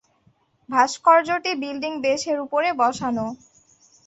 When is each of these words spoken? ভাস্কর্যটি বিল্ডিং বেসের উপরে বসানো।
ভাস্কর্যটি 0.69 1.51
বিল্ডিং 1.61 1.93
বেসের 2.03 2.37
উপরে 2.45 2.69
বসানো। 2.81 3.25